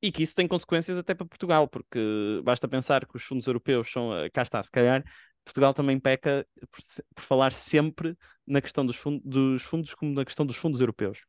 [0.00, 3.90] e que isso tem consequências até para Portugal, porque basta pensar que os fundos europeus
[3.90, 5.02] são, eh, cá está, se calhar,
[5.44, 6.80] Portugal também peca por,
[7.14, 11.20] por falar sempre na questão dos, fund dos fundos como na questão dos fundos europeus.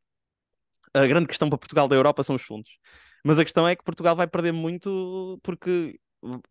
[0.94, 2.70] A grande questão para Portugal da Europa são os fundos.
[3.24, 5.98] Mas a questão é que Portugal vai perder muito porque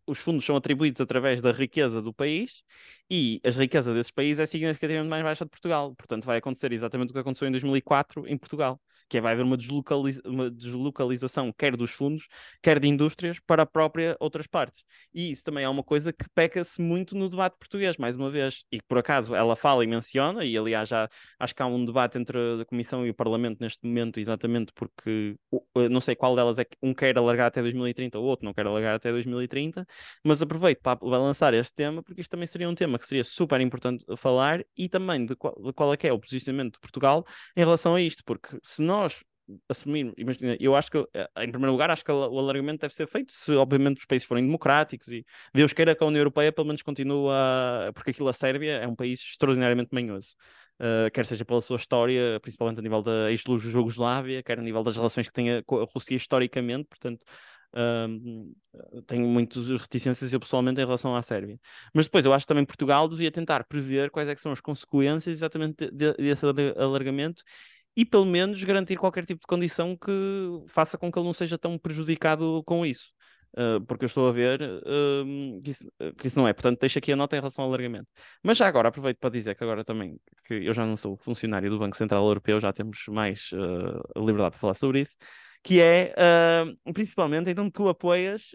[0.06, 2.62] os fundos são atribuídos através da riqueza do país
[3.08, 5.94] e a riqueza desses países é significativamente mais baixa de Portugal.
[5.94, 9.42] Portanto, vai acontecer exatamente o que aconteceu em 2004 em Portugal que é, vai haver
[9.42, 9.58] uma,
[10.24, 12.28] uma deslocalização quer dos fundos,
[12.62, 14.84] quer de indústrias para a própria outras partes.
[15.12, 18.62] E isso também é uma coisa que peca-se muito no debate português, mais uma vez,
[18.70, 21.84] e que por acaso ela fala e menciona, e aliás já acho que há um
[21.84, 25.36] debate entre a Comissão e o Parlamento neste momento, exatamente porque
[25.90, 28.66] não sei qual delas é que um quer alargar até 2030, o outro não quer
[28.66, 29.84] alargar até 2030,
[30.24, 33.60] mas aproveito para lançar este tema, porque isto também seria um tema que seria super
[33.60, 37.24] importante falar e também de qual, de qual é que é o posicionamento de Portugal
[37.56, 39.24] em relação a isto, porque se nós nós
[39.68, 43.06] assumirmos, imagina, eu acho que, eh, em primeiro lugar, acho que o alargamento deve ser
[43.06, 46.66] feito se, obviamente, os países forem democráticos e Deus queira que a União Europeia, pelo
[46.66, 47.90] menos, continue a.
[47.94, 50.34] Porque aquilo, a Sérvia, é um país extraordinariamente manhoso.
[50.78, 54.96] Uh, quer seja pela sua história, principalmente a nível da ex-Jugoslávia, quer a nível das
[54.96, 57.22] relações que tem com a Rússia historicamente, portanto,
[57.74, 61.58] uh, tenho muitas reticências eu pessoalmente em relação à Sérvia.
[61.94, 65.36] Mas depois eu acho que também Portugal devia tentar prever quais é são as consequências
[65.36, 66.46] exatamente desse
[66.78, 67.42] alargamento
[68.00, 70.10] e pelo menos garantir qualquer tipo de condição que
[70.68, 73.12] faça com que ele não seja tão prejudicado com isso.
[73.52, 76.54] Uh, porque eu estou a ver uh, que, isso, que, isso, não é.
[76.54, 78.06] Portanto, deixo aqui a nota em relação ao alargamento.
[78.42, 81.68] Mas já agora aproveito para dizer que agora também que eu já não sou funcionário
[81.68, 85.18] do Banco Central Europeu, já temos mais uh, liberdade para falar sobre isso.
[85.62, 86.14] Que é
[86.94, 88.52] principalmente então tu apoias,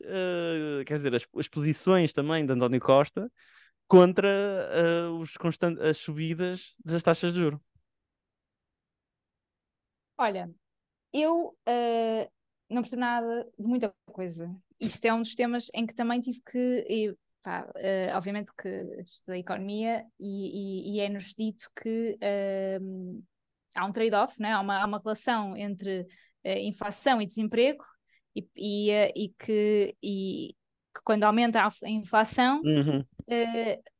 [0.87, 3.31] quer dizer, as, as, posições também de António Costa
[3.87, 4.27] contra
[5.19, 5.35] os
[5.81, 7.59] as subidas das taxas de juros.
[10.17, 10.49] Olha,
[11.13, 12.31] eu uh,
[12.69, 14.53] não percebo nada de muita coisa.
[14.79, 16.85] Isto é um dos temas em que também tive que.
[16.89, 18.69] E, pá, uh, obviamente que
[19.05, 23.23] estudei economia e, e, e é-nos dito que uh,
[23.75, 24.51] há um trade-off, né?
[24.51, 26.05] há, uma, há uma relação entre
[26.43, 27.83] inflação e desemprego
[28.35, 30.55] e, e, e que, e,
[30.93, 32.61] que quando aumenta a inflação.
[32.63, 33.03] Uhum.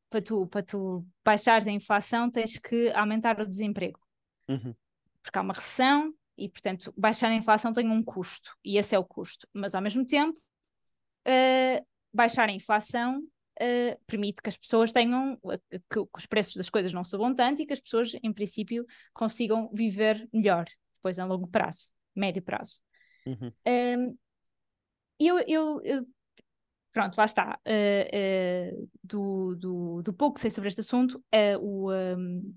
[0.10, 3.99] para tu, para tu baixares a inflação, tens que aumentar o desemprego.
[4.47, 4.75] Uhum
[5.25, 8.99] porque há uma recessão e, portanto, baixar a inflação tem um custo, e esse é
[8.99, 9.47] o custo.
[9.51, 10.38] Mas, ao mesmo tempo,
[11.27, 15.38] uh, baixar a inflação uh, permite que as pessoas tenham,
[15.69, 18.85] que, que, os preços das coisas não subam tanto e que as pessoas, em princípio,
[19.13, 22.81] consigam viver melhor, depois a longo prazo, médio prazo.
[23.25, 23.47] Uhum.
[23.67, 24.17] Uh,
[25.19, 26.05] eu, eu, eu,
[26.91, 27.59] pronto, lá está.
[27.65, 31.23] Uh, do, do, do pouco que sei sobre este assunto,
[31.61, 32.55] o, um,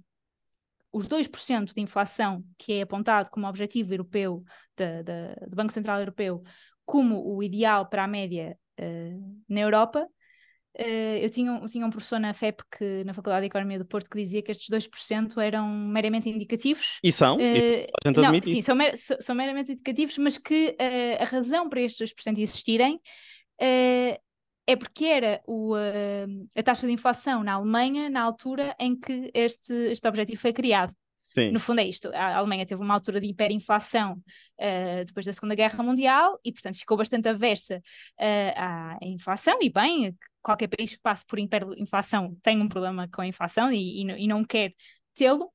[0.93, 4.43] os 2% de inflação que é apontado como objetivo europeu
[4.77, 6.43] do Banco Central Europeu
[6.89, 10.09] como o ideal para a média uh, na Europa,
[10.79, 13.85] uh, eu tinha, eu tinha um professor na FEP, que, na Faculdade de Economia do
[13.85, 16.99] Porto, que dizia que estes 2% eram meramente indicativos.
[17.05, 17.37] E são?
[17.37, 20.75] Uh, a gente não, sim, são, mer são, meramente indicativos, mas que
[21.21, 22.99] a razão para estes 2% existirem
[24.69, 29.31] é porque era o, uh, a taxa de inflação na Alemanha na altura em que
[29.33, 30.95] este, este objetivo foi criado.
[31.29, 31.53] Sim.
[31.53, 35.55] No fundo é isto, a Alemanha teve uma altura de hiperinflação uh, depois da Segunda
[35.55, 41.01] Guerra Mundial e, portanto, ficou bastante aversa uh, à inflação e bem, qualquer país que
[41.01, 44.75] passe por hiperinflação tem um problema com a inflação e, e, e não quer
[45.15, 45.51] tê-lo,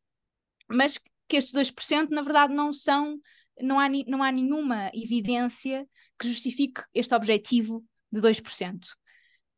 [0.67, 0.97] mas
[1.27, 3.19] que estes 2% na verdade não são,
[3.61, 8.79] não há, não há nenhuma evidência que justifique este objetivo de 2%.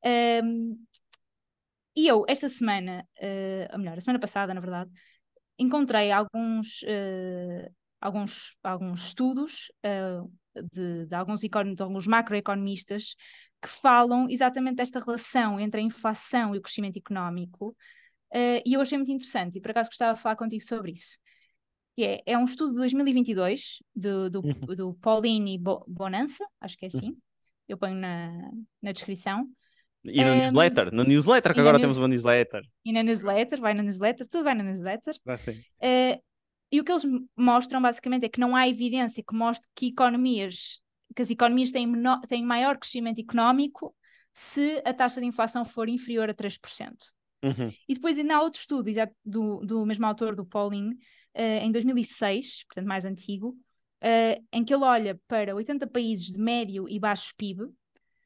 [0.06, 0.78] Um,
[1.96, 4.92] e eu, esta semana, uh, ou melhor, a semana passada, na verdade,
[5.58, 10.32] encontrei alguns, uh, alguns, alguns estudos uh,
[10.74, 11.50] de, de, alguns, de
[11.82, 13.16] alguns macroeconomistas
[13.62, 17.70] que falam exatamente desta relação entre a inflação e o crescimento económico,
[18.34, 21.18] uh, e eu achei muito interessante, e por acaso gostava de falar contigo sobre isso.
[21.98, 24.76] E é, é um estudo de 2022 do, do, uhum.
[24.76, 27.18] do Pauline Bonanza, acho que é assim, uhum.
[27.70, 29.50] eu ponho na, na descrição,
[30.06, 31.84] e na um, newsletter, na newsletter, que agora news...
[31.84, 32.62] temos uma newsletter.
[32.84, 35.16] E na newsletter, vai na newsletter, tudo vai na newsletter.
[35.26, 35.52] Vai sim.
[35.52, 36.22] Uh,
[36.72, 37.04] e o que eles
[37.38, 40.80] mostram basicamente é que não há evidência que mostre que economias,
[41.16, 43.96] que as economias têm, menor, têm maior crescimento económico
[44.34, 46.60] se a taxa de inflação for inferior a 3%.
[47.44, 47.72] Uhum.
[47.88, 48.92] E depois ainda há outro estudo
[49.24, 53.56] do, do mesmo autor, do Pauling, uh, em 2006, portanto mais antigo,
[54.04, 57.70] uh, em que ele olha para 80 países de médio e baixo PIB,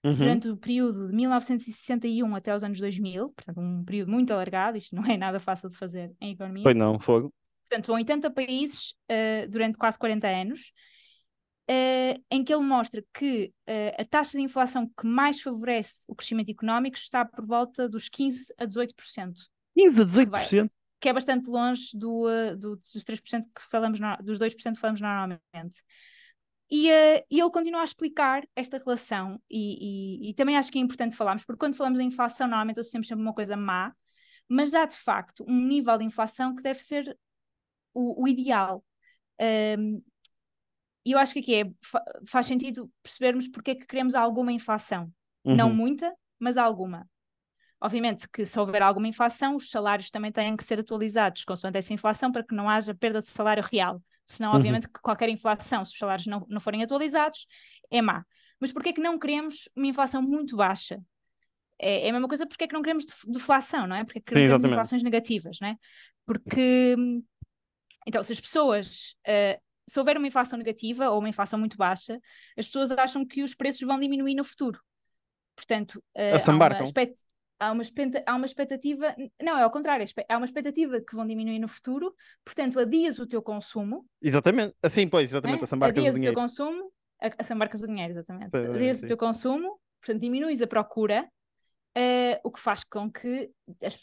[0.04, 0.16] Uhum.
[0.16, 4.96] durante o período de 1961 até os anos 2000, portanto, um período muito alargado, isto
[4.96, 6.64] não é nada fácil de fazer em economia.
[6.64, 7.34] Foi não, fogo.
[7.68, 10.72] Portanto, são 80 países uh, durante quase 40 anos,
[11.70, 16.16] uh, em que ele mostra que uh, a taxa de inflação que mais favorece o
[16.16, 18.94] crescimento económico está por volta dos 15 a 18%.
[19.78, 20.24] 15 a 18%?
[20.24, 20.70] Que, vai,
[21.02, 22.26] que é bastante longe do,
[22.58, 25.84] do, dos 3% que falamos, no, dos 2% que falamos normalmente.
[26.72, 30.78] E, uh, e ele continua a explicar esta relação, e, e, e, também acho que
[30.78, 33.92] é importante falarmos, porque quando falamos em inflação, normalmente associamos sempre uma coisa má,
[34.48, 37.18] mas há de facto um nível de inflação que deve ser
[37.94, 38.84] o, o ideal.
[39.78, 40.02] Um,
[41.06, 44.52] e eu acho que aqui é, fa faz sentido percebermos porque é que queremos alguma
[44.52, 45.12] inflação.
[45.44, 45.56] Uhum.
[45.56, 47.08] Não muita, mas alguma.
[47.82, 51.94] Obviamente que se houver alguma inflação, os salários também têm que ser atualizados consoante essa
[51.94, 54.02] inflação para que não haja perda de salário real.
[54.26, 54.58] Senão, uhum.
[54.58, 57.48] obviamente, que qualquer inflação, se os salários não, não forem atualizados,
[57.90, 58.26] é má.
[58.60, 61.02] Mas porquê é que não queremos uma inflação muito baixa?
[61.80, 64.04] É, é a mesma coisa porque é que não queremos deflação, não é?
[64.04, 65.76] Porque é que queremos inflações negativas, não é?
[66.26, 66.96] Porque,
[68.06, 72.20] então, se as pessoas, uh, se houver uma inflação negativa ou uma inflação muito baixa,
[72.58, 74.80] as pessoas acham que os preços vão diminuir no futuro.
[75.56, 76.84] Portanto, uh, há uma,
[77.60, 77.84] há uma,
[78.26, 81.68] há uma expectativa, não, é ao contrário, há uma expectativa de que vão diminuir no
[81.68, 84.06] futuro, portanto, adias o teu consumo.
[84.22, 85.64] Exatamente, assim, pois, exatamente, é?
[85.64, 86.92] assambarcas adias o teu consumo,
[87.38, 88.52] assambarcas o dinheiro, exatamente.
[88.52, 89.06] Sim, adias sim.
[89.06, 91.28] o teu consumo, portanto, diminuis a procura,
[91.98, 93.52] uh, o que faz com que
[93.84, 94.00] as,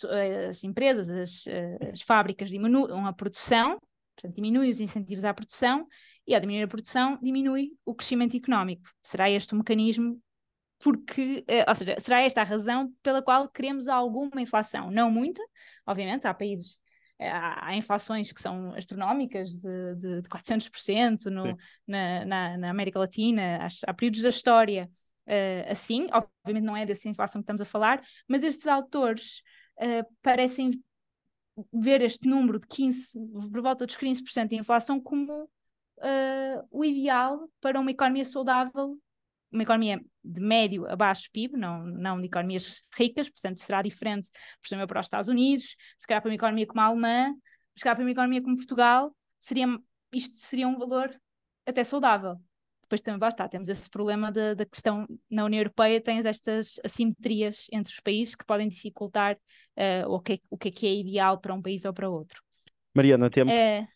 [0.48, 1.44] as empresas, as,
[1.92, 3.80] as fábricas diminuam a produção,
[4.14, 5.86] portanto, diminui os incentivos à produção,
[6.26, 8.82] e ao diminuir a produção, diminui o crescimento económico.
[9.02, 10.20] Será este o mecanismo
[10.78, 14.90] porque, eh, ou seja, será esta a razão pela qual queremos alguma inflação?
[14.90, 15.42] Não muita,
[15.86, 16.78] obviamente, há países,
[17.18, 22.98] eh, há, inflações que são astronómicas de, de, de 400% no, na, na, na, América
[22.98, 24.90] Latina, há, há períodos da história
[25.26, 29.42] uh, assim, obviamente não é dessa inflação que estamos a falar, mas estes autores
[29.78, 30.82] uh, parecem
[31.72, 33.18] ver este número de 15,
[33.50, 38.98] por volta dos 15% de inflação como uh, o ideal para uma economia saudável
[39.50, 44.30] uma economia de médio a baixo PIB, não, não de economias ricas, portanto será diferente,
[44.60, 47.34] por exemplo, para os Estados Unidos, se calhar para uma economia como a Alemã,
[47.74, 49.66] se calhar para uma economia como Portugal, seria,
[50.12, 51.14] isto seria um valor
[51.64, 52.36] até saudável.
[52.82, 57.66] Depois também basta, temos esse problema da, da questão na União Europeia, tens estas assimetrias
[57.72, 61.40] entre os países que podem dificultar uh, o, que, o que é que é ideal
[61.40, 62.40] para um país ou para outro.
[62.94, 63.50] Mariana, tempo?
[63.50, 63.88] É,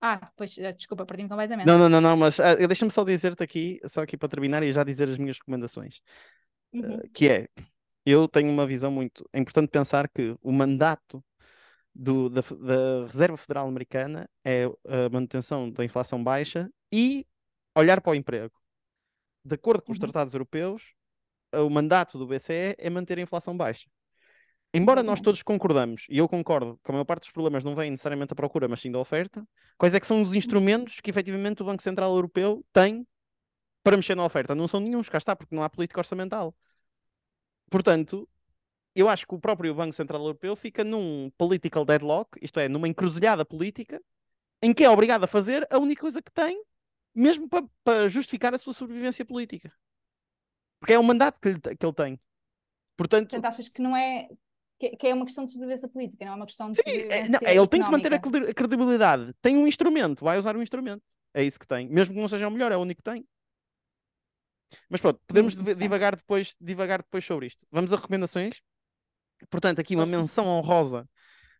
[0.00, 1.66] ah, pois, eh, desculpa, perdi-me completamente.
[1.66, 4.72] Não, não, não, não mas uh, deixa-me só dizer-te aqui, só aqui para terminar e
[4.72, 6.00] já dizer as minhas recomendações.
[6.72, 6.96] Uhum.
[6.96, 7.48] Uh, que é,
[8.06, 9.28] eu tenho uma visão muito.
[9.32, 11.24] É importante pensar que o mandato
[11.92, 17.26] do, da, da, Reserva Federal Americana é a manutenção da inflação baixa e
[17.74, 18.54] olhar para o emprego.
[19.44, 20.02] De acordo com os uhum.
[20.02, 20.94] tratados europeus,
[21.52, 23.88] o mandato do BCE é manter a inflação baixa.
[24.72, 27.90] Embora nós todos concordamos, e eu concordo, que a maior parte dos problemas não vem
[27.90, 29.46] necessariamente da procura, mas sim da oferta,
[29.78, 33.06] quais é que são os instrumentos que efetivamente o Banco Central Europeu tem
[33.82, 34.54] para mexer na oferta?
[34.54, 36.54] Não são nenhum, cá está, porque não há política orçamental.
[37.70, 38.28] Portanto,
[38.94, 42.88] eu acho que o próprio Banco Central Europeu fica num political deadlock, isto é, numa
[42.88, 44.02] encruzilhada política,
[44.60, 46.62] em que é obrigado a fazer a única coisa que tem,
[47.14, 49.72] mesmo para, para justificar a sua sobrevivência política.
[50.78, 52.20] Porque é o mandato que, que ele tem.
[52.96, 54.28] Portanto, Portanto, achas que não é
[54.78, 57.36] que, que, é uma questão de sobrevivência política, não é uma questão de sim, sobrevivência
[57.36, 58.54] é, não, ele tem que manter a económica.
[58.54, 59.34] credibilidade.
[59.42, 61.02] Tem um instrumento, vai usar um instrumento.
[61.34, 61.88] É isso que tem.
[61.88, 63.26] Mesmo que não seja o melhor, é o único que tem.
[64.88, 67.66] Mas pronto, podemos divagar depois, divagar depois sobre isto.
[67.70, 68.60] Vamos a recomendações.
[69.50, 71.08] Portanto, aqui uma menção honrosa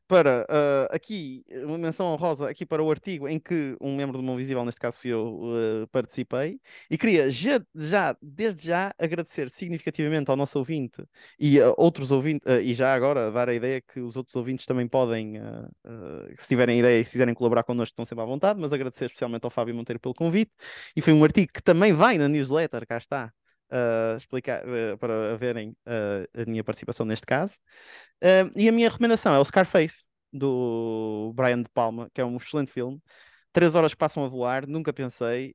[0.09, 4.22] para uh, aqui, uma menção honrosa aqui para o artigo em que um membro do
[4.22, 6.59] Mão Visível, neste caso fui eu, uh, participei,
[6.90, 11.04] e queria já, já, desde já, agradecer significativamente ao nosso ouvinte
[11.38, 14.64] e a outros ouvintes, uh, e já agora dar a ideia que os outros ouvintes
[14.64, 15.34] também podem,
[16.38, 19.44] se tiverem ideia e se quiserem colaborar connosco, estão sempre à vontade, mas agradecer especialmente
[19.44, 20.52] ao Fábio Monteiro pelo convite,
[20.96, 23.32] e foi um artigo que também vai na newsletter, cá está,
[23.70, 27.58] uh, explicar, uh, para verem uh, a minha participação neste caso.
[28.56, 32.70] e a minha recomendação é o Scarface, do Brian De Palma, que é um excelente
[32.70, 33.00] filme.
[33.52, 35.54] Três horas passam a voar, nunca pensei.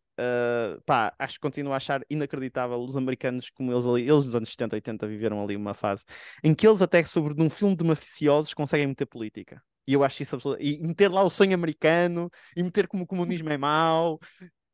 [0.85, 4.49] pá, acho que continuo a achar inacreditável os americanos como eles ali, eles nos anos
[4.49, 6.03] 70, 80 viveram ali uma fase
[6.43, 9.61] em que eles até sobre num filme de mafiosos conseguem meter política.
[9.87, 10.61] E eu acho isso absoluto.
[10.61, 14.19] E meter lá o sonho americano, e meter como o comunismo é mau,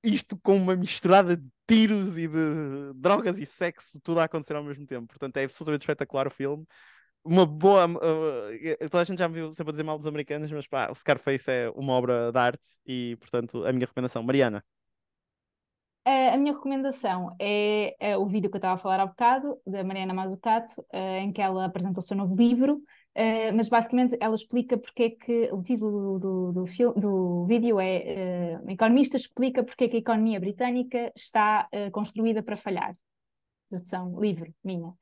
[0.04, 4.64] isto com uma misturada de tiros e de drogas e sexo, tudo a acontecer ao
[4.64, 5.08] mesmo tempo.
[5.08, 6.66] Portanto, é absolutamente espetacular o filme.
[7.24, 7.86] Uma boa.
[7.86, 10.90] Uh, toda a gente já me viu sempre a dizer mal dos americanos, mas pá,
[10.90, 14.24] o Scarface é uma obra de arte e, portanto, a minha recomendação.
[14.24, 14.64] Mariana.
[16.06, 19.84] A minha recomendação é, é o vídeo que eu estava a falar há bocado, da
[19.84, 22.82] Mariana Mazzucato, eh, em que ela apresenta o seu novo livro,
[23.18, 27.80] Uh, mas basicamente ela explica porque é que o título do, do, do, do vídeo
[27.80, 32.96] é uh, Economista explica porque é que a economia britânica está uh, construída para falhar.
[33.68, 34.88] Tradução livre, minha.
[34.88, 34.96] Uhum.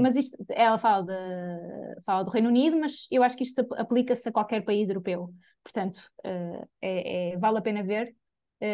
[0.00, 4.28] Mas isto, ela fala, de, fala do Reino Unido, mas eu acho que isto aplica-se
[4.28, 5.32] a qualquer país europeu.
[5.62, 6.02] Portanto,
[6.82, 8.14] é, é, vale a pena ver.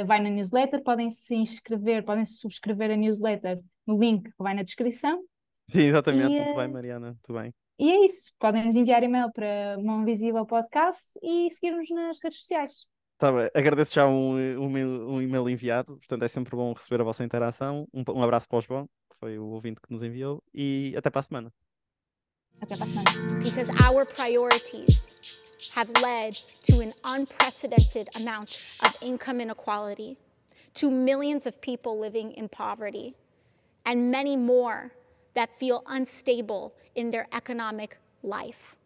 [0.04, 4.52] vai na newsletter, podem se inscrever, podem se subscrever a newsletter no link que vai
[4.52, 5.22] na descrição.
[5.70, 7.54] Sim, exatamente, e, muito bem, Mariana, muito bem.
[7.80, 8.30] E é isso.
[8.38, 12.86] Podem nos enviar e-mail para Mão Visível Podcast e seguir-nos nas redes sociais.
[13.16, 13.48] Tá bem.
[13.54, 17.88] Agradeço já um, um, um, e-mail enviado, portanto é sempre bom receber a vossa interação.
[17.90, 21.08] Um, um abraço para o João, que foi o ouvinte que nos enviou, e até
[21.08, 21.52] para a semana.
[22.60, 23.38] Até para a semana.
[23.42, 25.00] Because our priorities
[25.74, 30.18] have led to an unprecedented amount of income inequality,
[30.74, 33.14] to millions of people living in poverty,
[33.86, 34.92] and many more
[35.32, 38.76] that feel unstable in their economic life.